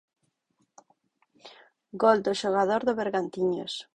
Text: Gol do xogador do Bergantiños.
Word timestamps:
Gol 2.01 2.19
do 2.25 2.33
xogador 2.41 2.81
do 2.87 2.93
Bergantiños. 2.99 3.73